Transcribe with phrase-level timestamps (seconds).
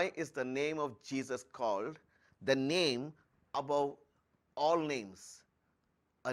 [0.00, 1.98] why is the name of Jesus called
[2.50, 3.02] the name
[3.60, 3.96] above
[4.56, 5.22] all names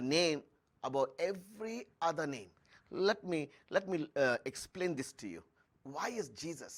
[0.00, 0.42] name
[0.88, 2.48] above every other name
[2.90, 3.40] let me
[3.76, 5.42] let me uh, explain this to you
[5.82, 6.76] why is Jesus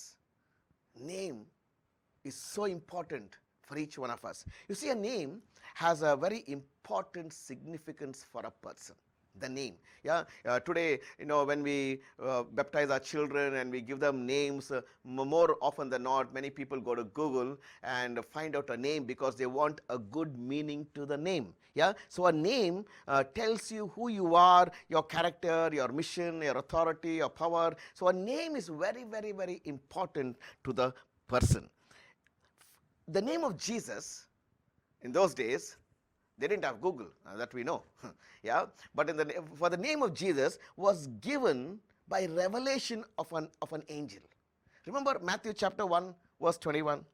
[1.13, 1.45] name
[2.25, 3.37] is so important
[3.69, 5.41] for each one of us you see a name
[5.85, 8.97] has a very important significance for a person
[9.41, 9.75] the name.
[10.03, 14.25] Yeah, uh, today, you know, when we uh, baptize our children and we give them
[14.27, 18.77] names, uh, more often than not, many people go to Google and find out a
[18.79, 21.53] name because they want a good meaning to the name.
[21.75, 26.57] Yeah, so a name uh, tells you who you are, your character, your mission, your
[26.57, 27.75] authority, your power.
[27.93, 30.95] So a name is very, very, very important to the
[31.29, 31.69] person.
[33.09, 34.27] The name of Jesus
[35.03, 35.77] in those days
[36.41, 37.83] they didn't have google uh, that we know
[38.43, 43.49] yeah but in the for the name of jesus was given by revelation of an
[43.61, 44.21] of an angel
[44.87, 47.05] remember matthew chapter 1 verse 21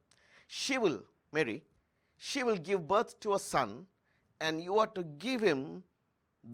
[0.47, 0.99] she will
[1.33, 1.61] mary
[2.15, 3.85] she will give birth to a son
[4.39, 5.83] and you are to give him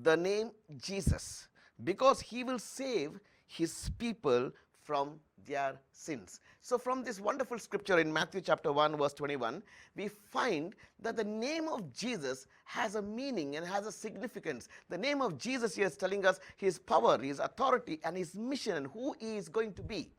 [0.01, 0.49] the name
[0.81, 1.47] jesus
[1.83, 4.51] because he will save his people
[4.83, 6.39] from their sins.
[6.61, 9.63] So, from this wonderful scripture in Matthew chapter 1, verse 21,
[9.95, 14.69] we find that the name of Jesus has a meaning and has a significance.
[14.89, 18.75] The name of Jesus here is telling us his power, his authority, and his mission,
[18.75, 20.11] and who he is going to be.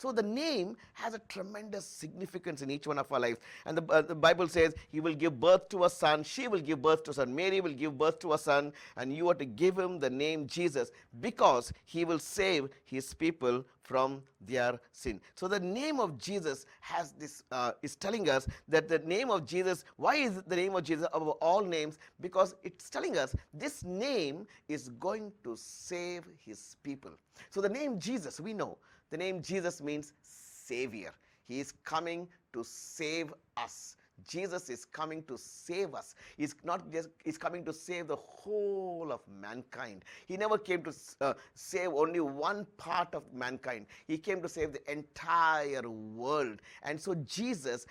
[0.00, 3.38] So the name has a tremendous significance in each one of our lives.
[3.66, 6.58] And the, uh, the Bible says, He will give birth to a son, she will
[6.60, 9.34] give birth to a son, Mary will give birth to a son, and you are
[9.34, 10.90] to give him the name Jesus
[11.20, 15.20] because he will save his people from their sin.
[15.34, 19.44] So the name of Jesus has this uh, is telling us that the name of
[19.44, 21.98] Jesus, why is the name of Jesus above all names?
[22.22, 27.10] Because it's telling us this name is going to save his people.
[27.50, 28.78] So the name Jesus, we know
[29.10, 31.10] The name Jesus means Savior.
[31.48, 33.96] He is coming to save us.
[34.28, 36.14] Jesus is coming to save us.
[36.36, 40.04] He's not just, he's coming to save the whole of mankind.
[40.28, 43.86] He never came to uh, save only one part of mankind.
[44.06, 46.60] He came to save the entire world.
[46.82, 47.86] And so Jesus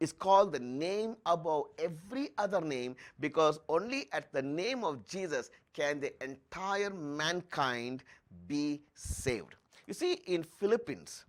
[0.00, 5.50] is called the name above every other name, because only at the name of Jesus
[5.72, 8.02] can the entire mankind
[8.48, 9.46] be saved.
[9.90, 11.24] You see, in Philippians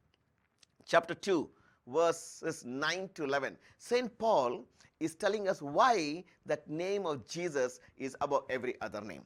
[0.85, 1.49] chapter 2,
[1.87, 4.15] verses 9 to 11, St.
[4.19, 4.63] Paul
[4.99, 9.23] is telling us why that name of Jesus is above every other name.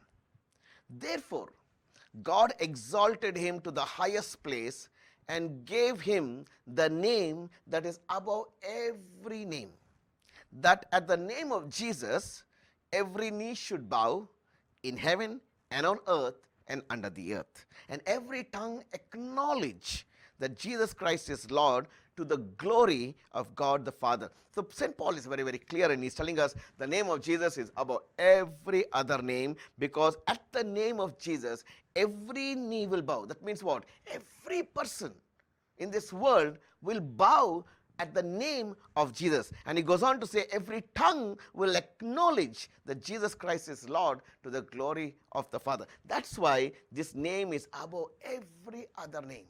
[0.89, 1.49] Therefore,
[2.23, 4.87] God exalted him to the highest place
[5.27, 9.71] and gave him the name that is above every name.
[10.61, 12.43] That at the name of Jesus,
[12.93, 14.29] every knee should bow
[14.83, 15.41] in heaven
[15.71, 17.65] and on earth and under the earth.
[17.89, 20.05] And every tongue acknowledge
[20.39, 21.87] that Jesus Christ is Lord
[22.17, 24.29] to the glory of God the Father.
[24.53, 24.95] So St.
[24.97, 27.99] Paul is very, very clear and he's telling us the name of Jesus is above
[28.17, 31.63] every other name because at the name of Jesus,
[31.95, 33.25] every knee will bow.
[33.25, 33.83] That means what?
[34.11, 35.11] Every person
[35.77, 37.65] in this world will bow
[37.99, 39.51] at the name of Jesus.
[39.65, 44.19] And he goes on to say, every tongue will acknowledge that Jesus Christ is Lord
[44.43, 45.85] to the glory of the Father.
[46.07, 49.45] That's why this name is above every other name.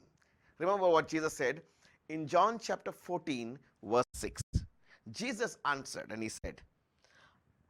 [0.58, 1.62] Remember what Jesus said
[2.08, 4.42] in John chapter 14, verse 6.
[5.10, 6.60] Jesus answered and he said,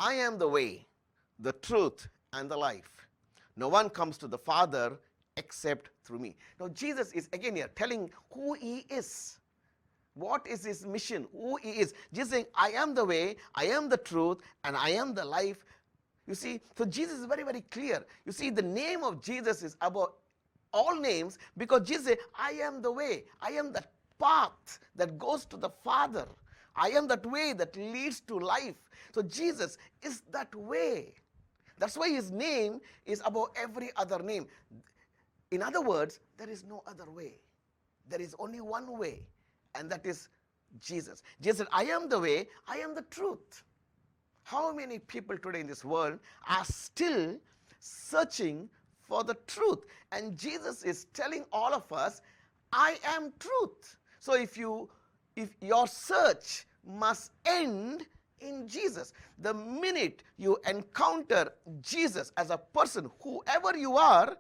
[0.01, 0.87] I am the way,
[1.39, 2.91] the truth, and the life.
[3.57, 4.93] No one comes to the Father
[5.39, 6.37] except through me.
[6.61, 9.39] Now, Jesus is again here telling who he is.
[10.17, 11.27] What is his mission?
[11.31, 11.93] Who he is?
[12.13, 15.59] Jesus saying, I am the way, I am the truth, and I am the life.
[16.27, 18.03] You see, so Jesus is very, very clear.
[18.25, 20.13] You see, the name of Jesus is above
[20.73, 23.85] all names because Jesus said, I am the way, I am the
[24.19, 26.27] path that goes to the Father.
[26.75, 28.75] I am that way that leads to life.
[29.13, 31.13] So Jesus is that way.
[31.79, 34.47] That's why his name is above every other name.
[35.51, 37.35] In other words, there is no other way.
[38.09, 39.23] There is only one way.
[39.79, 40.29] and that is
[40.81, 41.23] Jesus.
[41.41, 43.63] Jesus said, I am the way, I am the truth.
[44.43, 46.19] How many people today in this world
[46.49, 47.37] are still
[47.81, 48.69] searching
[49.03, 49.81] for the truth?
[50.13, 52.21] And Jesus is telling all of us,
[52.73, 53.97] I am truth.
[54.19, 54.89] So if you
[55.37, 58.07] if your search must end
[58.41, 61.53] in Jesus, the minute you encounter
[61.83, 64.35] Jesus as a person, whoever you are,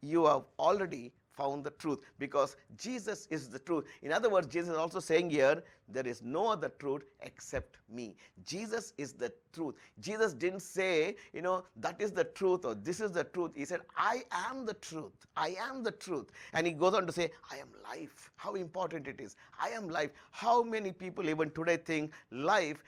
[0.00, 3.86] you have already found the truth because Jesus is the truth.
[4.02, 8.16] In other words, Jesus is also saying here, there is no other truth except me.
[8.44, 9.74] Jesus is the truth.
[10.00, 13.52] Jesus didn't say, you know, that is the truth or this is the truth.
[13.54, 15.12] He said, I am the truth.
[15.36, 16.30] I am the truth.
[16.54, 18.30] And he goes on to say, I am life.
[18.36, 19.36] How important it is.
[19.62, 20.10] I am life.
[20.30, 22.82] How many people even today think life,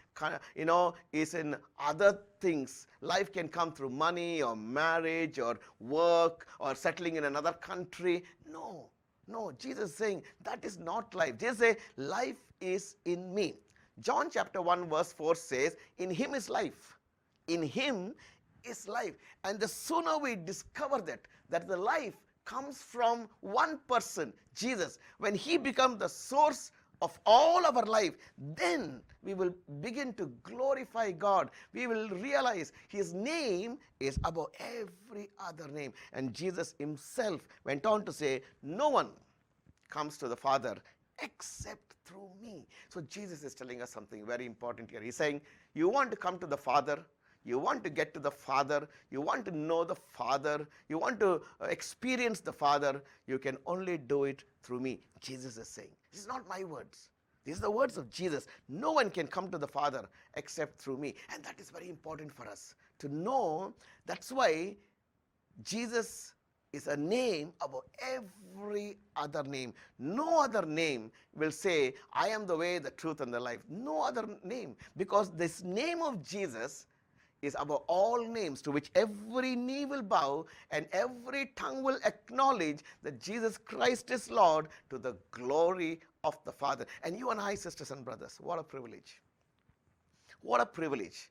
[0.56, 2.86] you know, is in other things?
[3.00, 8.24] Life can come through money or marriage or work or settling in another country.
[8.50, 8.86] No.
[9.26, 11.38] No, Jesus is saying that is not life.
[11.38, 13.54] Jesus say life is in me.
[14.02, 16.92] John chapter one verse four says in him is life
[17.56, 18.06] in him
[18.70, 22.14] is life and the soon we discover that that the life
[22.46, 24.30] comes from one person
[24.60, 26.70] Jesus when he become the source
[27.04, 28.14] Of all our life,
[28.58, 28.84] then
[29.28, 29.48] we will
[29.86, 31.50] begin to glorify God.
[31.78, 33.74] We will realize His name
[34.10, 35.92] is above every other name.
[36.12, 38.30] And Jesus Himself went on to say,
[38.82, 39.10] No one
[39.98, 40.74] comes to the Father
[41.22, 42.66] except through me.
[42.88, 45.02] So Jesus is telling us something very important here.
[45.02, 45.40] He's saying,
[45.74, 46.98] You want to come to the Father,
[47.44, 51.20] you want to get to the Father, you want to know the Father, you want
[51.20, 55.00] to uh, experience the Father, you can only do it through me.
[55.20, 57.10] Jesus is saying, This is not my words.
[57.44, 58.46] These are the words of Jesus.
[58.70, 61.14] No one can come to the Father except through me.
[61.32, 63.74] And that is very important for us to know.
[64.06, 64.76] That's why
[65.62, 66.32] Jesus
[66.78, 67.84] is a name above
[68.14, 69.72] every other name.
[69.98, 73.62] No other name will say, I am the way, the truth, and the life.
[73.68, 76.86] No other name, because this name of Jesus
[77.42, 82.80] is above all names, to which every knee will bow and every tongue will acknowledge
[83.02, 86.86] that Jesus Christ is Lord, to the glory of the Father.
[87.02, 89.20] And you and I, sisters and brothers, what a privilege.
[90.40, 91.30] What a privilege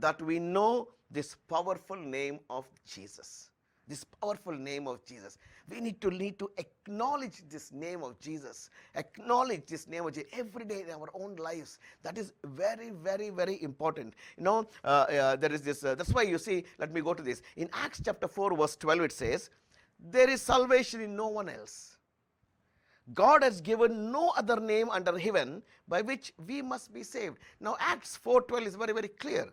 [0.00, 3.40] that we know this powerful name of Jesus.
[3.86, 5.38] this powerful name of Jesus.
[5.68, 8.70] We need to need to acknowledge this name of Jesus.
[8.94, 11.78] Acknowledge this name of Jesus every day in our own lives.
[12.02, 14.14] That is very, very, very important.
[14.36, 15.84] You know, uh, uh, there is this.
[15.84, 16.64] Uh, that's why you see.
[16.78, 17.42] Let me go to this.
[17.56, 19.50] In Acts chapter four, verse twelve, it says,
[20.00, 21.98] "There is salvation in no one else.
[23.12, 27.76] God has given no other name under heaven by which we must be saved." Now,
[27.78, 29.48] Acts four twelve is very, very clear.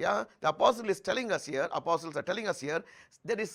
[0.00, 2.80] yeah the apostle is telling us here apostles are telling us here
[3.30, 3.52] there is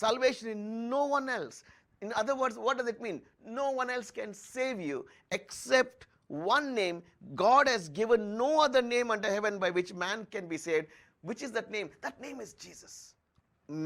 [0.00, 0.62] salvation in
[0.96, 1.58] no one else
[2.06, 3.18] in other words what does it mean
[3.62, 4.98] no one else can save you
[5.38, 6.08] except
[6.54, 6.96] one name
[7.44, 10.88] god has given no other name under heaven by which man can be saved
[11.32, 12.96] which is that name that name is jesus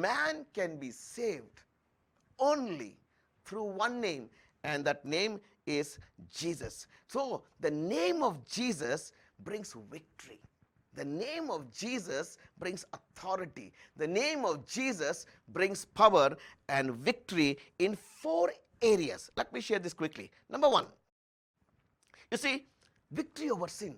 [0.09, 1.63] man can be saved
[2.53, 2.93] only
[3.45, 4.25] through one name
[4.65, 5.39] and that name
[5.79, 5.89] is
[6.43, 6.79] jesus
[7.17, 7.27] so
[7.69, 9.13] the name of jesus
[9.51, 10.41] brings victory
[10.95, 13.73] The name of Jesus brings authority.
[13.97, 16.37] The name of Jesus brings power
[16.69, 18.53] and victory in 4
[18.83, 19.31] areas.
[19.37, 20.31] Let me share this quickly.
[20.49, 20.87] Number one,
[22.31, 22.67] you see,
[23.11, 23.97] victory over sin.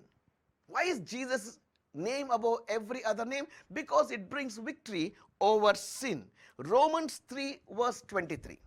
[0.67, 1.59] Why is Jesus'
[1.93, 3.45] name above every other name?
[3.71, 6.25] Because it brings victory over sin.
[6.57, 8.59] Romans 3 verse 23.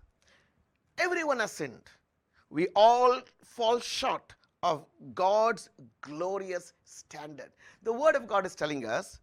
[0.98, 1.82] Everyone has sinned.
[2.48, 5.68] We all fall short of God's
[6.00, 7.50] glorious standard.
[7.82, 9.20] The Word of God is telling us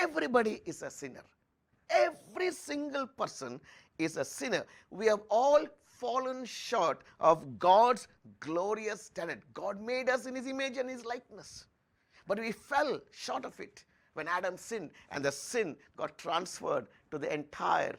[0.00, 1.22] everybody is a sinner.
[1.90, 3.60] Every single person
[3.98, 4.64] is a sinner.
[4.90, 8.08] We have all fallen short of God's
[8.40, 9.42] glorious standard.
[9.54, 11.66] God made us in His image and His likeness.
[12.26, 13.84] But we fell short of it
[14.14, 17.94] when Adam sinned, and the sin got transferred to the entire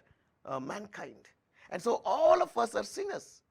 [0.45, 1.27] uh, mankind.
[1.69, 3.41] And so all of us are sinners.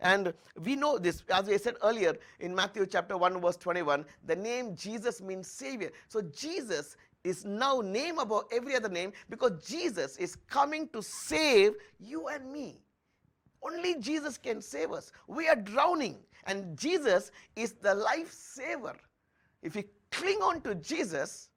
[0.00, 0.32] And
[0.64, 4.76] we know this, as we said earlier in Matthew chapter 1, verse 21, the name
[4.76, 5.90] Jesus means Savior.
[6.06, 11.72] So Jesus is now name above every other name because Jesus is coming to save
[11.98, 12.80] you and me.
[13.60, 15.10] Only Jesus can save us.
[15.26, 18.94] We are drowning, and Jesus is the life saver.
[19.62, 21.48] If we cling on to Jesus,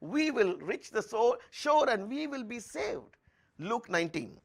[0.00, 3.14] we will reach the shore and we will be saved.
[3.58, 4.40] Luke 19,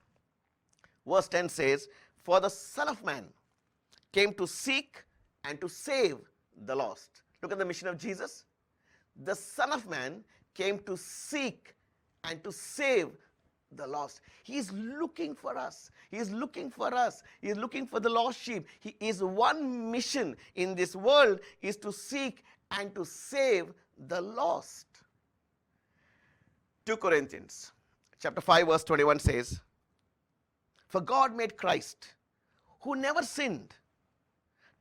[1.08, 1.88] verse 10 says,
[2.26, 3.26] For the Son of Man,
[4.16, 5.04] came to seek
[5.44, 6.16] and to save
[6.66, 7.24] the lost.
[7.42, 8.46] Look at the mission of Jesus.
[9.30, 11.76] The Son of Man came to seek
[12.24, 13.10] and to save
[13.74, 14.22] the lost.
[14.44, 15.92] He is looking for us.
[16.12, 17.24] He is looking for us.
[17.42, 18.66] He is looking for the lost sheep.
[18.80, 22.42] He is one mission in this world is to seek
[22.72, 23.66] and to save
[24.08, 24.88] the lost.
[26.86, 27.74] 2 Corinthians
[28.18, 29.60] chapter 5 verse 21 says,
[30.88, 32.14] For God made Christ
[32.80, 33.76] who never sinned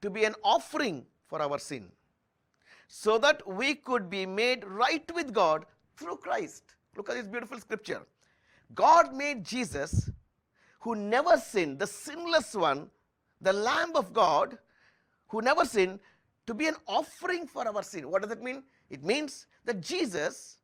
[0.05, 1.91] to be an offering for our sin,
[2.87, 5.65] so that we could be made right with God
[5.97, 6.75] through Christ.
[6.97, 8.03] Look at this beautiful scripture.
[8.75, 10.11] God made Jesus,
[10.81, 12.91] who never sinned, the sinless one,
[13.41, 14.59] the Lamb of God,
[15.29, 15.99] who never sinned,
[16.47, 18.11] to be an offering for our sin.
[18.11, 18.63] What does it mean?
[18.91, 20.59] It means that Jesus,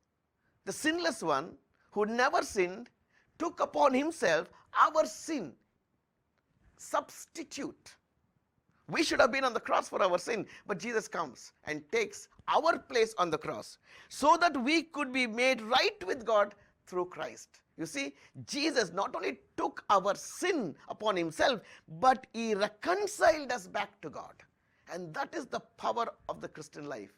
[0.66, 1.54] the sinless one,
[1.92, 2.90] who never sinned,
[3.38, 4.50] took upon himself
[4.84, 5.54] our sin.
[6.76, 7.88] Substitute.
[8.90, 12.28] We should have been on the cross for our sin, but Jesus comes and takes
[12.48, 13.78] our place on the cross
[14.08, 16.54] so that we could be made right with God
[16.86, 17.48] through Christ.
[17.78, 18.12] You see,
[18.46, 21.60] Jesus not only took our sin upon himself,
[22.00, 24.34] but he reconciled us back to God.
[24.92, 27.12] And that is the power of the Christian life.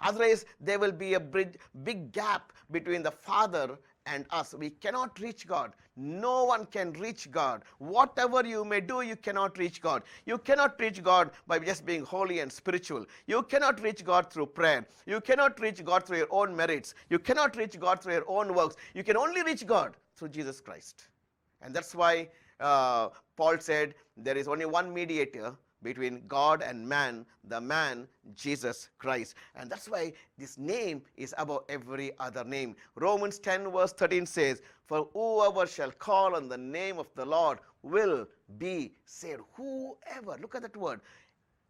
[0.00, 1.54] Otherwise, there will be a bridge,
[1.84, 4.54] big gap between the Father and us.
[4.54, 5.72] We cannot reach God.
[5.96, 7.62] No one can reach God.
[7.78, 10.02] Whatever you may do, you cannot reach God.
[10.26, 13.06] You cannot reach God by just being holy and spiritual.
[13.26, 14.86] You cannot reach God through prayer.
[15.06, 16.94] You cannot reach God through your own merits.
[17.10, 18.76] You cannot reach God through your own works.
[18.94, 21.04] You can only reach God through Jesus Christ.
[21.60, 22.28] And that's why
[22.60, 28.88] uh, Paul said there is only one mediator between God and man, the man Jesus
[28.98, 29.34] Christ.
[29.56, 32.76] And that's why this name is above every other name.
[32.94, 37.58] Romans 10, verse 13 says, For whoever shall call on the name of the Lord
[37.82, 38.26] will
[38.58, 39.40] be saved.
[39.54, 41.00] Whoever, look at that word.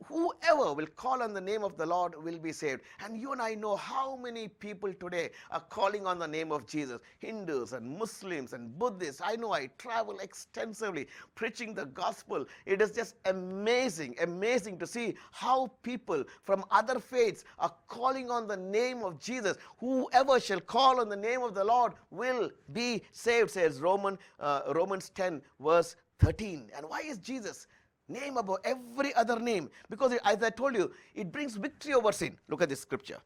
[0.06, 2.82] whoever will call on the name of the Lord will be saved.
[3.04, 6.66] And you and I know how many people today are calling on the name of
[6.66, 9.21] Jesus Hindus and Muslims and Buddhists.
[9.25, 12.47] I know I travel extensively preaching the gospel.
[12.66, 18.47] It is just amazing, amazing to see how people from other faiths are calling on
[18.49, 19.56] the name of Jesus.
[19.78, 24.62] Whoever shall call on the name of the Lord will be saved, says Roman, uh,
[24.75, 26.71] Romans 10, verse 13.
[26.76, 27.66] And why is Jesus?
[28.12, 32.12] name above every other name because it, as i told you it brings victory over
[32.21, 33.19] sin look at this scripture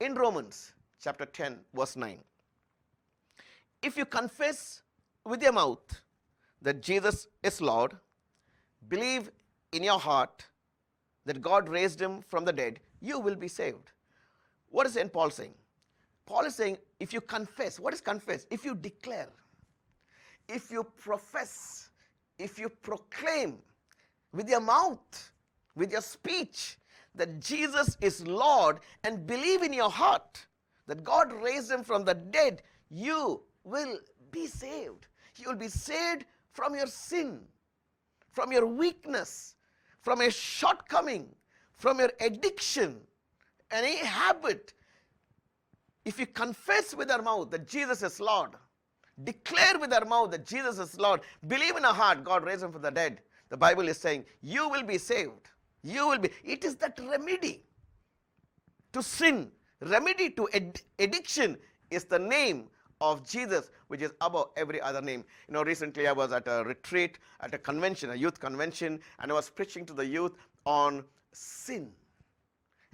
[0.00, 0.60] in romans
[1.06, 2.18] chapter 10 verse 9
[3.90, 4.60] if you confess
[5.32, 5.94] with your mouth
[6.68, 7.94] that jesus is lord
[8.92, 9.28] believe
[9.78, 10.46] in your heart
[11.30, 12.78] that god raised him from the dead
[13.10, 13.88] you will be saved
[14.76, 15.54] what is saint paul saying
[16.30, 16.76] paul is saying
[17.06, 19.30] if you confess what is confess if you declare
[20.56, 21.52] if you profess
[22.46, 23.50] if you proclaim
[24.32, 25.30] with your mouth,
[25.76, 26.78] with your speech,
[27.14, 30.44] that Jesus is Lord and believe in your heart
[30.86, 33.98] that God raised him from the dead, you will
[34.32, 35.06] be saved.
[35.36, 37.40] You will be saved from your sin,
[38.32, 39.54] from your weakness,
[40.00, 41.28] from a shortcoming,
[41.76, 42.98] from your addiction,
[43.70, 44.72] any habit.
[46.04, 48.50] If you confess with our mouth that Jesus is Lord,
[49.22, 52.72] declare with our mouth that Jesus is Lord, believe in our heart God raised him
[52.72, 53.20] from the dead,
[53.52, 55.50] the bible is saying you will be saved
[55.84, 57.62] you will be it is that remedy
[58.94, 59.48] to sin
[59.94, 61.56] remedy to ad- addiction
[61.90, 62.64] is the name
[63.02, 66.64] of jesus which is above every other name you know recently i was at a
[66.64, 70.32] retreat at a convention a youth convention and i was preaching to the youth
[70.64, 71.90] on sin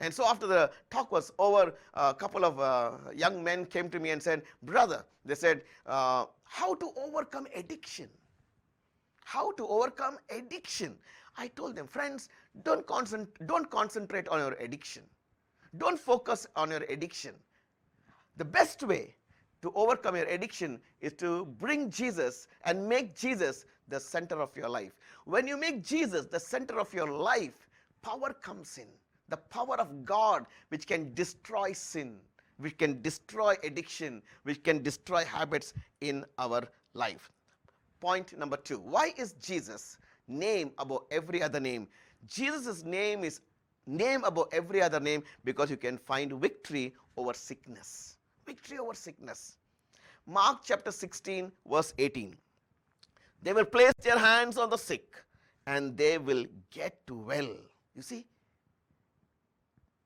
[0.00, 4.00] and so after the talk was over a couple of uh, young men came to
[4.00, 8.08] me and said brother they said uh, how to overcome addiction
[9.32, 10.96] how to overcome addiction.
[11.36, 12.28] I told them, friends,
[12.64, 15.02] don't concentrate on your addiction.
[15.76, 17.34] Don't focus on your addiction.
[18.38, 19.14] The best way
[19.60, 24.70] to overcome your addiction is to bring Jesus and make Jesus the center of your
[24.70, 24.92] life.
[25.26, 27.66] When you make Jesus the center of your life,
[28.00, 28.88] power comes in.
[29.28, 32.16] The power of God which can destroy sin,
[32.56, 36.62] which can destroy addiction, which can destroy habits in our
[36.94, 37.26] life.
[38.00, 39.96] point number two why is jesus
[40.28, 41.86] name above every other name
[42.26, 43.40] jesus' name is
[43.86, 49.56] name above every other name because you can find victory over sickness victory over sickness
[50.26, 52.36] mark chapter 16 verse 18
[53.42, 55.16] they will place their hands on the sick
[55.66, 57.48] and they will get well
[57.96, 58.26] you see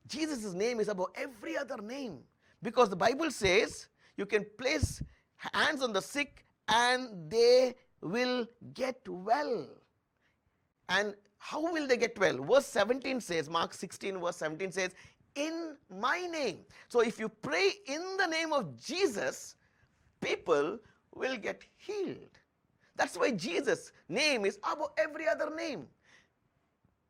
[0.07, 2.19] jesus' name is above every other name
[2.63, 5.03] because the bible says you can place
[5.37, 9.67] hands on the sick and they will get well.
[10.89, 12.39] And how will they get well?
[12.45, 14.91] Verse 17 says, Mark 16, verse 17 says,
[15.35, 16.59] in my name.
[16.89, 19.55] So if you pray in the name of Jesus,
[20.21, 20.79] people
[21.15, 22.19] will get healed.
[22.97, 25.87] That's why Jesus' name is above every other name.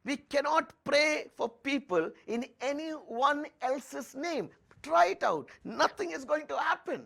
[0.04, 4.48] We cannot pray for people in anyone else's name.
[4.82, 5.48] Try it out.
[5.64, 7.02] Nothing is going to happen.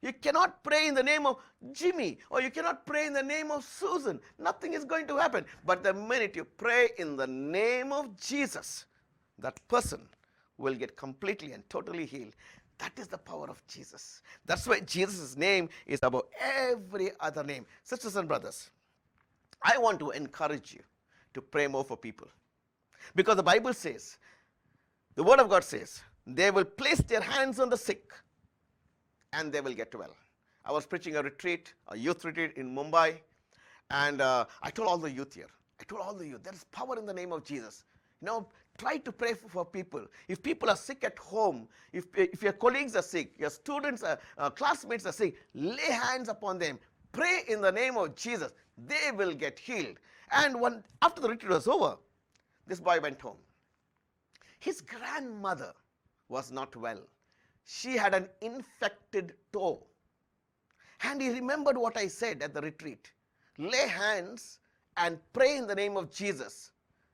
[0.00, 1.38] You cannot pray in the name of
[1.72, 4.20] Jimmy or you cannot pray in the name of Susan.
[4.38, 5.44] Nothing is going to happen.
[5.66, 8.86] But the minute you pray in the name of Jesus,
[9.38, 10.08] that person
[10.56, 12.34] will get completely and totally healed.
[12.78, 14.22] That is the power of Jesus.
[14.44, 17.66] That's why Jesus' name is above every other name.
[17.82, 18.70] Sisters and brothers,
[19.62, 20.80] I want to encourage you
[21.34, 22.28] to pray more for people.
[23.16, 24.16] Because the Bible says,
[25.16, 28.12] the Word of God says, they will place their hands on the sick
[29.32, 30.14] and they will get well.
[30.64, 33.16] I was preaching a retreat, a youth retreat in Mumbai,
[33.90, 35.46] and uh, I told all the youth here,
[35.80, 37.84] I told all the youth, there is power in the name of Jesus.
[38.20, 40.04] You know, try to pray for, for people.
[40.26, 44.18] If people are sick at home, if, if your colleagues are sick, your students, are,
[44.36, 46.78] uh, classmates are sick, lay hands upon them.
[47.12, 48.52] Pray in the name of Jesus.
[48.76, 49.98] They will get healed.
[50.32, 51.96] And when, after the retreat was over,
[52.66, 53.38] this boy went home.
[54.60, 55.72] His grandmother
[56.28, 57.00] was not well.
[57.70, 59.84] she had an infected toe.
[61.02, 63.10] And he remembered what I said at the retreat
[63.58, 64.58] lay hands
[64.96, 66.70] and pray in the name of Jesus,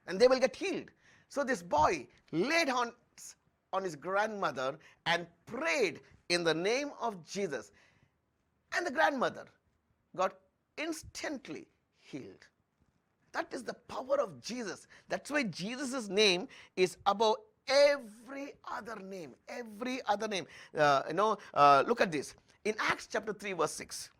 [0.07, 0.91] and they will get healed.
[1.31, 3.35] So this boy laid hands
[3.73, 7.73] on his grandmother and prayed in the name of Jesus.
[8.77, 9.47] And the grandmother
[10.15, 10.35] got
[10.77, 11.67] instantly
[11.99, 12.47] healed.
[13.33, 14.87] That is the power of Jesus.
[15.09, 16.47] That's why Jesus' name
[16.77, 17.37] is above
[17.69, 20.47] every other name every other name
[20.79, 24.11] uh, you know uh, look at this in acts chapter 3 verse 6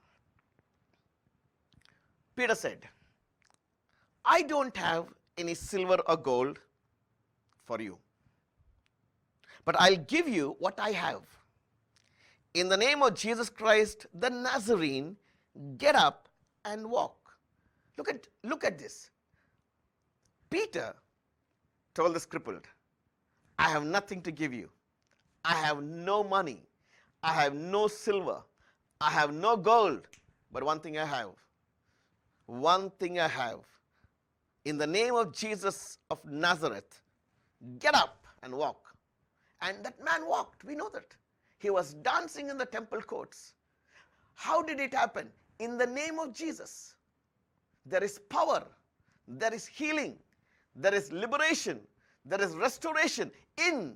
[2.37, 2.79] peter said
[4.25, 6.59] i don't have any silver or gold
[7.65, 7.99] for you
[9.65, 11.21] but i'll give you what i have
[12.55, 15.17] in the name of jesus christ the nazarene
[15.79, 16.29] get up
[16.65, 17.17] and walk
[17.99, 19.11] look at look at this
[20.51, 20.95] peter
[21.95, 22.67] told the crippled
[23.59, 24.69] I have nothing to give you.
[25.45, 26.63] I have no money.
[27.23, 28.43] I have no silver.
[29.01, 30.07] I have no gold.
[30.53, 31.31] But one thing I have.
[32.47, 33.61] One thing I have.
[34.65, 37.01] In the name of Jesus of Nazareth,
[37.79, 38.87] get up and walk.
[39.61, 40.65] And that man walked.
[40.65, 41.15] We know that.
[41.59, 43.55] He was dancing in the temple courts.
[44.35, 45.29] How did it happen?
[45.59, 46.95] In the name of Jesus.
[47.87, 48.65] There is power.
[49.29, 50.17] There is healing.
[50.75, 51.81] There is liberation.
[52.25, 53.95] There is restoration in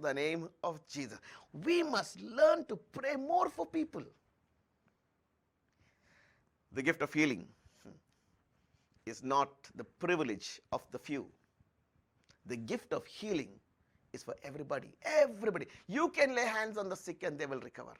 [0.00, 1.18] the name of Jesus.
[1.64, 4.02] We must learn to pray more for people.
[6.72, 7.46] The gift of healing
[9.04, 11.26] is not the privilege of the few.
[12.46, 13.50] The gift of healing
[14.12, 14.88] is for everybody.
[15.04, 15.66] Everybody.
[15.88, 17.92] You can lay hands on the sick and they will recover.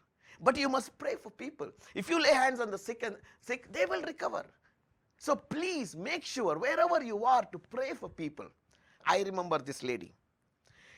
[0.42, 1.68] But you must pray for people.
[1.94, 4.44] If you lay hands on the sick and sick, they will recover.
[5.18, 8.46] So please make sure wherever you are to pray for people.
[9.06, 10.14] I remember this lady.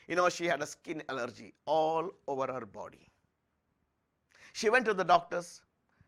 [0.07, 3.09] You know, she had a skin allergy all over her body.
[4.53, 5.61] She went to the doctors,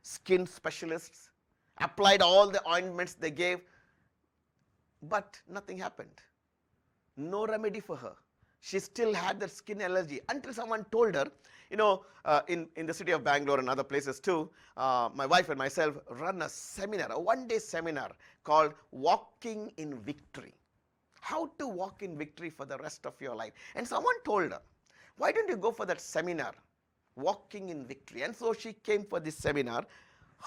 [0.04, 1.30] skin specialists,
[1.80, 3.62] applied all the ointments they gave,
[5.02, 6.22] but nothing happened.
[7.18, 8.14] No remedy for her.
[8.62, 11.26] She still had that skin allergy until someone told her,
[11.70, 15.26] you know, uh, in, in the city of Bangalore and other places too, uh, my
[15.26, 18.12] wife and myself run a seminar, a one day seminar
[18.44, 20.54] called Walking in Victory.
[21.28, 23.52] how to walk in victory for the rest of your life.
[23.76, 24.62] And someone told her,
[25.18, 26.54] why don't you go for that seminar,
[27.18, 28.22] walking in victory?
[28.22, 29.82] And so she came for this seminar,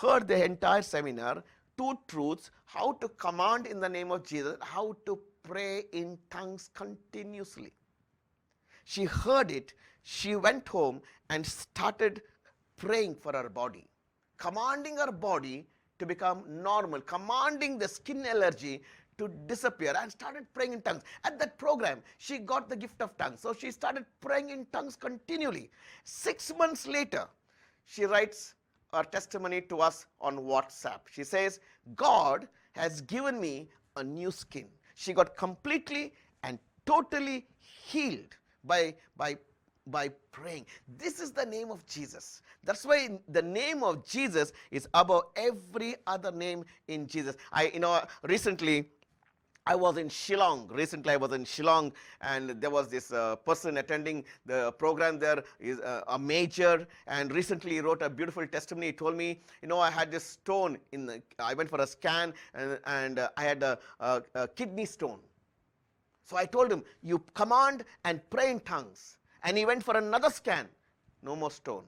[0.03, 1.43] heard the entire seminar,
[1.77, 6.71] two truths, how to command in the name of Jesus, how to pray in tongues
[6.83, 7.73] continuously.
[8.85, 12.23] She heard it, she went home and started
[12.79, 13.87] praying for her body,
[14.39, 15.67] commanding her body
[15.99, 18.81] to become normal, commanding the skin allergy
[19.21, 21.03] to disappear and started praying in tongues.
[21.25, 23.41] At that program, she got the gift of tongues.
[23.41, 25.71] So she started praying in tongues continually.
[26.05, 27.29] Six months later,
[27.85, 28.55] she writes
[28.95, 31.01] her testimony to us on WhatsApp.
[31.13, 31.61] She says,
[31.97, 34.65] God has given me a new skin.
[34.95, 38.33] She got completely and totally healed
[38.65, 39.37] by, by,
[39.89, 40.65] by praying.
[40.97, 42.41] This is the name of Jesus.
[42.65, 47.37] That's why the name of Jesus is above every other name in Jesus.
[47.53, 48.87] I, you know, recently
[49.67, 51.93] I was in Shillong, recently I was in Shillong
[52.23, 57.31] and there was this uh, person attending the program there, is uh, a major and
[57.35, 60.79] recently he wrote a beautiful testimony, he told me, you know, I had this stone,
[60.93, 64.49] in the, I went for a scan and, and uh, I had a, a, a
[64.49, 65.21] kidney stone.
[66.25, 70.31] So I told him, you command and pray in tongues and he went for another
[70.31, 70.69] scan,
[71.23, 71.85] no more stone,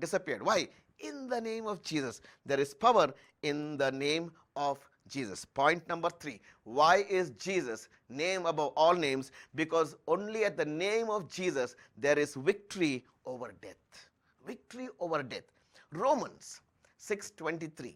[0.00, 0.42] disappeared.
[0.44, 0.68] Why?
[0.98, 3.14] In the name of Jesus, there is power
[3.44, 4.90] in the name of Jesus.
[5.08, 5.44] Jesus.
[5.44, 9.32] Point number three why is Jesus name above all names?
[9.54, 14.08] Because only at the name of Jesus there is victory over death.
[14.46, 15.44] Victory over death.
[15.92, 16.60] Romans
[17.00, 17.94] 6:23.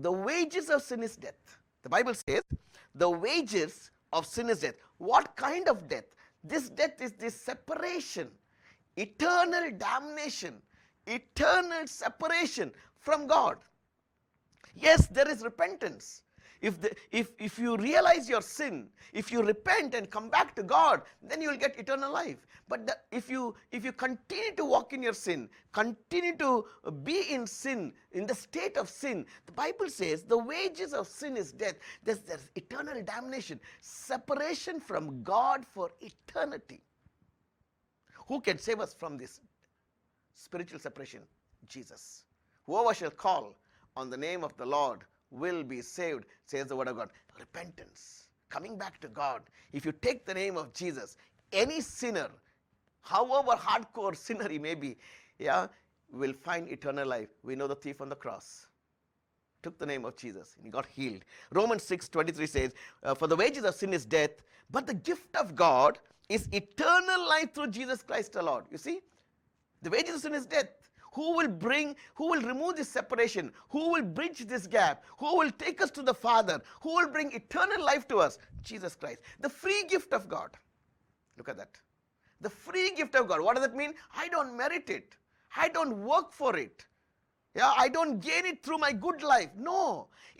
[0.00, 1.38] The wages of sin is death.
[1.82, 2.42] The Bible says,
[2.94, 4.74] the wages of sin is death.
[4.98, 6.04] What kind of death?
[6.42, 8.28] This death is this separation,
[8.96, 10.60] eternal damnation,
[11.06, 13.58] eternal separation from God.
[14.76, 16.22] yes there is repentance
[16.62, 20.62] if the, if if you realize your sin if you repent and come back to
[20.62, 24.64] god then you will get eternal life but the, if you if you continue to
[24.64, 26.64] walk in your sin continue to
[27.02, 31.36] be in sin in the state of sin the bible says the wages of sin
[31.36, 36.80] is death there's, there's eternal damnation separation from god for eternity
[38.28, 39.40] who can save us from this
[40.34, 41.20] spiritual separation
[41.68, 42.24] jesus
[42.66, 43.54] whoever shall call
[43.96, 47.10] on the name of the Lord will be saved, says the word of God.
[47.40, 49.42] Repentance, coming back to God.
[49.72, 51.16] If you take the name of Jesus,
[51.52, 52.28] any sinner,
[53.00, 54.96] however hardcore sinner he may be,
[56.12, 57.28] will find eternal life.
[57.42, 58.66] We know the thief on the cross
[59.62, 61.24] took the name of Jesus and he got healed.
[61.50, 62.72] Romans 6:23 says,
[63.02, 64.30] uh, for the wages of sin is death,
[64.70, 68.66] but the gift of God is eternal life through Jesus Christ our Lord.
[68.70, 69.00] You see,
[69.82, 70.76] the wages of sin is death,
[71.16, 75.50] who will bring who will remove this separation who will bridge this gap who will
[75.64, 78.34] take us to the father who will bring eternal life to us
[78.70, 80.58] jesus christ the free gift of god
[81.38, 81.80] look at that
[82.48, 85.16] the free gift of god what does that mean i don't merit it
[85.64, 86.86] i don't work for it
[87.62, 89.80] yeah i don't gain it through my good life no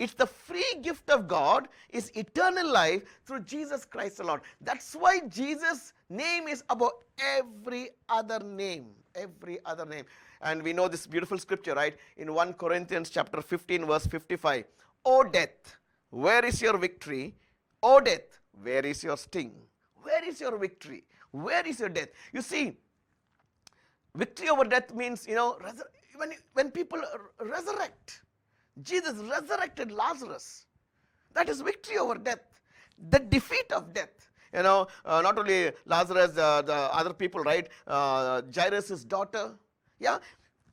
[0.04, 1.68] it's the free gift of god
[2.00, 5.80] is eternal life through jesus christ alone that's why jesus
[6.22, 6.96] name is above
[7.34, 7.84] every
[8.20, 8.84] other name
[9.26, 10.08] every other name
[10.40, 11.94] And we know this beautiful scripture, right?
[12.16, 14.64] In 1 Corinthians chapter 15, verse 55.
[15.04, 15.76] O death,
[16.10, 17.34] where is your victory?
[17.82, 19.52] O death, where is your sting?
[20.02, 21.04] Where is your victory?
[21.30, 22.08] Where is your death?
[22.32, 22.76] You see,
[24.14, 28.22] victory over death means, you know, resur- when, you, when people r- resurrect,
[28.82, 30.66] Jesus resurrected Lazarus.
[31.34, 32.40] That is victory over death,
[33.10, 34.10] the defeat of death.
[34.54, 37.68] You know, uh, not only Lazarus, uh, the other people, right?
[37.86, 39.54] Uh, Jairus' daughter,
[39.98, 40.18] yeah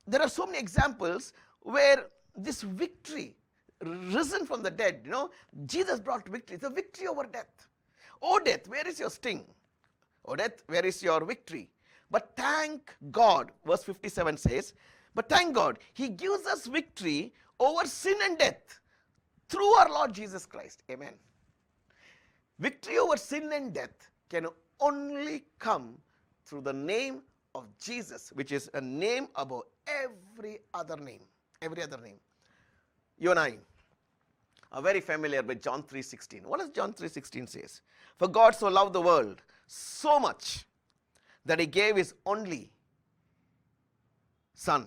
[0.07, 3.35] there are so many examples where this victory
[4.13, 5.29] risen from the dead you know
[5.65, 7.67] jesus brought victory the victory over death
[8.21, 9.43] oh death where is your sting
[10.25, 11.69] oh death where is your victory
[12.11, 14.73] but thank god verse 57 says
[15.15, 18.79] but thank god he gives us victory over sin and death
[19.49, 21.13] through our lord jesus christ amen
[22.59, 24.47] victory over sin and death can
[24.79, 25.95] only come
[26.45, 27.21] through the name
[27.55, 31.21] of Jesus, which is a name above every other name,
[33.19, 33.57] You and I
[34.71, 36.47] are very familiar with John 3:16.
[36.49, 37.81] What does John 3:16 says?
[38.17, 40.65] For God so loved the world so much
[41.45, 42.71] that he gave his only
[44.53, 44.83] Son,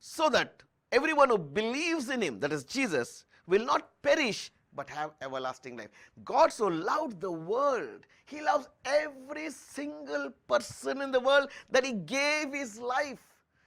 [0.00, 4.42] so that everyone who believes in him, that is Jesus, will not perish
[4.76, 5.90] but have ever lasting life
[6.26, 8.62] God so love the world he love
[8.94, 13.18] every single person in the world that he gave his life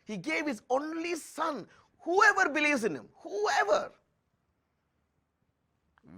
[0.10, 1.64] he gave his only son
[2.06, 3.88] who ever believe in him who ever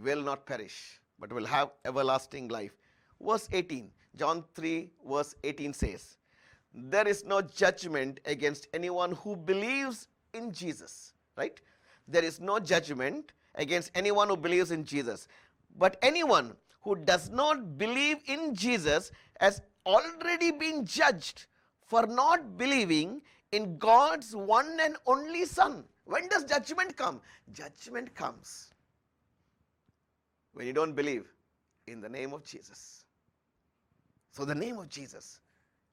[0.06, 0.74] will not parish
[1.22, 2.72] but we'll have ever lasting life
[3.28, 3.88] verse eighteen
[4.20, 6.16] John three verse eighteen cess
[6.94, 10.96] there is no judgement against any one who believes in Jesus
[11.38, 11.60] riot
[12.16, 15.28] there is no judgement against anyone who believes in Jesus.
[15.78, 21.48] But anyone who does not believe in Jesus has already been judged
[21.86, 25.84] for not believing in God's one and only Son.
[26.06, 27.22] When does judgment come?
[27.54, 28.70] Judgment comes
[30.54, 31.26] when you don't believe
[31.88, 33.04] in the name of Jesus.
[34.32, 35.40] So, the name of Jesus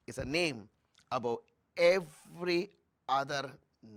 [0.07, 0.69] is a name
[1.11, 1.39] above
[1.77, 2.71] every
[3.09, 3.51] other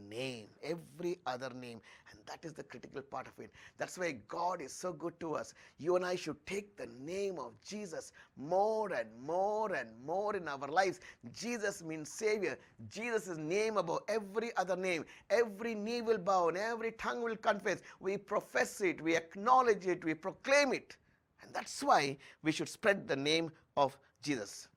[0.09, 1.79] name, every other name.
[2.11, 3.51] And that is the critical part of it.
[3.77, 5.53] That's why God is so good to us.
[5.77, 10.47] You and I should take the name of Jesus more and more and more in
[10.47, 10.99] our lives.
[11.33, 12.57] Jesus means Savior.
[12.89, 15.05] Jesus' is name above every other name.
[15.29, 17.79] Every knee will bow and every tongue will confess.
[17.99, 20.95] We profess it, we acknowledge it, we proclaim it.
[21.43, 24.67] And that's why we should spread the name of Jesus.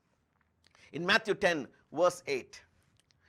[0.93, 2.63] In Matthew 10, verse 8.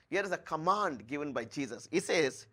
[0.09, 2.47] here is a command given by jesus he says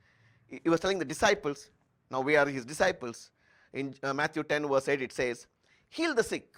[0.47, 1.71] he was telling the disciples
[2.11, 3.31] now we are his disciples
[3.73, 5.47] in uh, matthew 10 verse 8 it says
[5.89, 6.49] heal the sick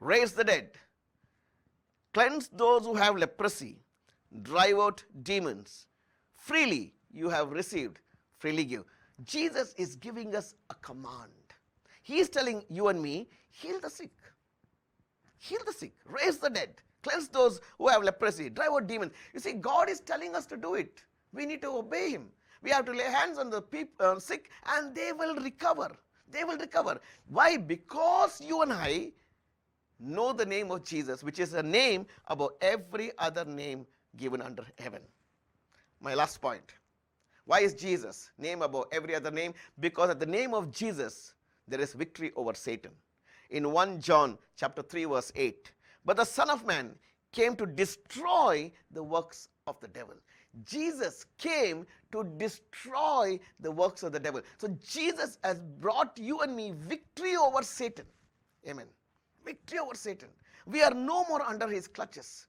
[0.00, 0.68] raise the dead
[2.14, 3.74] cleanse those who have leprosy
[4.42, 5.86] drive out demons
[6.48, 7.98] freely you have received
[8.38, 8.84] freely give
[9.24, 11.56] jesus is giving us a command
[12.02, 14.12] he is telling you and me heal the sick
[15.48, 16.70] heal the sick raise the dead
[17.02, 19.12] cleanse those who have leprosy, drive out demons.
[19.34, 21.02] You see, God is telling us to do it.
[21.32, 22.28] We need to obey Him.
[22.62, 25.90] We have to lay hands on the people, uh, sick and they will recover.
[26.30, 27.00] They will recover.
[27.28, 27.56] Why?
[27.56, 29.12] Because you and I
[29.98, 33.84] know the name of Jesus, which is a name above every other name
[34.16, 35.02] given under heaven.
[36.00, 36.74] My last point.
[37.44, 39.52] Why is Jesus name above every other name?
[39.80, 41.34] Because at the name of Jesus,
[41.66, 42.92] there is victory over Satan.
[43.50, 45.72] In 1 John chapter 3, verse 8.
[46.04, 46.94] but the Son of Man
[47.32, 50.14] came to destroy the works of the devil.
[50.64, 54.42] Jesus came to destroy the works of the devil.
[54.58, 58.04] So Jesus has brought you and me victory over Satan.
[58.68, 58.86] Amen.
[59.46, 60.28] Victory over Satan.
[60.66, 62.46] We are no more under his clutches.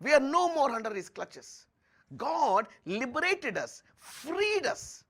[0.00, 1.66] We are no more under his clutches.
[2.16, 5.02] God liberated us, freed us.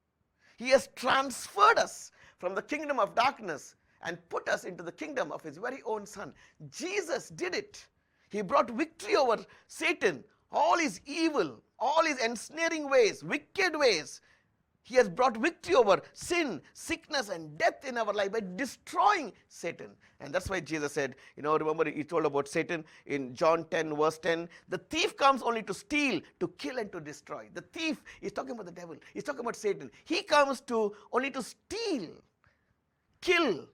[0.56, 5.32] He has transferred us from the kingdom of darkness and put us into the kingdom
[5.32, 6.32] of his very own son
[6.70, 7.84] jesus did it
[8.30, 9.36] he brought victory over
[9.66, 14.20] satan all his evil all his ensnaring ways wicked ways
[14.86, 19.88] he has brought victory over sin sickness and death in our life by destroying satan
[20.20, 23.94] and that's why jesus said you know remember he told about satan in john 10
[23.96, 28.02] verse 10 the thief comes only to steal to kill and to destroy the thief
[28.20, 32.06] is talking about the devil he's talking about satan he comes to only to steal
[33.22, 33.66] kill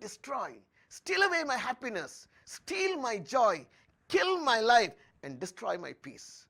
[0.00, 0.52] destroy,
[0.88, 3.66] steal away my happiness, steal my joy,
[4.08, 6.46] kill my life, and destroy my peace.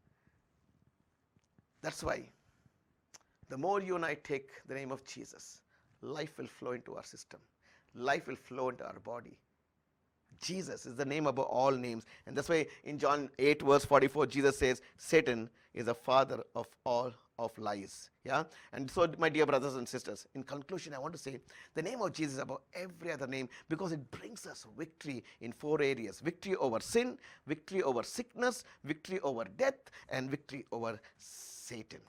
[1.83, 2.29] That's why
[3.49, 5.61] the more you and I take the name of Jesus,
[6.03, 7.41] life will flow into our system,
[7.95, 9.39] life will flow into our body.
[10.41, 12.05] Jesus is the name above all names.
[12.27, 16.67] And that's why in John 8, verse 44, Jesus says, Satan is the father of
[16.85, 18.11] all of lies.
[18.25, 18.45] Yeah?
[18.73, 21.39] And so, my dear brothers and sisters, in conclusion, I want to say
[21.75, 25.53] the name of Jesus is above every other name because it brings us victory in
[25.53, 29.77] four areas victory over sin, victory over sickness, victory over death,
[30.09, 32.01] and victory over Satan.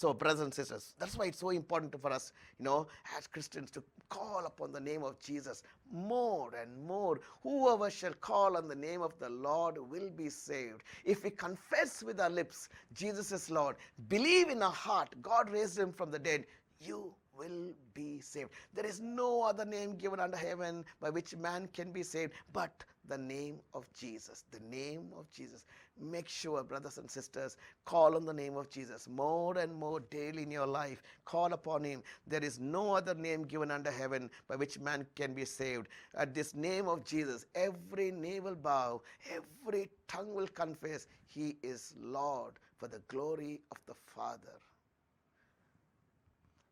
[0.00, 2.86] so brothers and sisters that's why it's so important for us you know
[3.18, 8.58] as christians to call upon the name of jesus more and more whoever shall call
[8.58, 12.68] on the name of the lord will be saved if we confess with our lips
[12.92, 13.74] jesus is lord
[14.10, 16.44] believe in our heart god raised him from the dead
[16.78, 17.12] you
[17.46, 18.48] Will be saved.
[18.72, 22.82] There is no other name given under heaven by which man can be saved but
[23.08, 25.64] the name of Jesus, the name of Jesus.
[26.00, 30.42] Make sure, brothers and sisters, call on the name of Jesus more and more daily
[30.42, 31.02] in your life.
[31.24, 32.02] Call upon him.
[32.26, 35.88] There is no other name given under heaven by which man can be saved.
[36.16, 41.94] At this name of Jesus, every knee will bow, every tongue will confess he is
[42.00, 44.60] Lord, for the glory of the Father.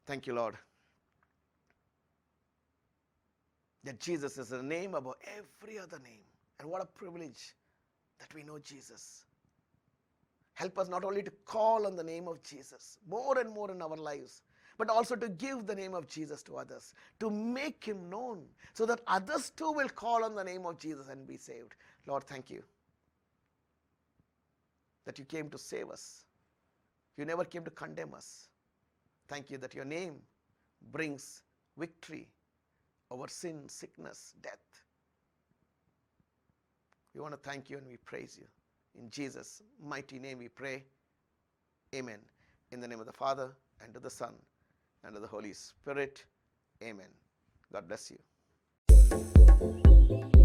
[0.07, 0.57] Thank you, Lord.
[3.85, 6.21] that Jesus is a name above every other name.
[6.59, 7.55] And what a privilege
[8.19, 9.25] that we know Jesus.
[10.55, 13.83] Help us not only to call on the name of Jesus more and more in
[13.83, 14.43] our lives,
[14.79, 18.43] but also to give the name of Jesus to others, to make him known,
[18.73, 21.75] so that others too will call on the name of Jesus and be saved.
[22.07, 22.63] Lord, thank you
[25.07, 26.25] that you came to save us.
[27.17, 28.49] You never came to condemn us.
[29.29, 30.15] Thank you that your name
[30.93, 31.43] brings
[31.77, 32.29] victory
[33.15, 34.59] our sin, sickness, death.
[37.15, 38.47] We want to thank you and we praise you.
[39.01, 40.85] In Jesus' mighty name we pray.
[41.95, 42.19] Amen.
[42.73, 43.53] In the name of the Father,
[43.85, 44.35] and of the Son,
[45.05, 46.25] and of the Holy Spirit.
[46.83, 47.07] Amen.
[47.73, 48.19] God bless you.
[48.89, 50.44] Thank you.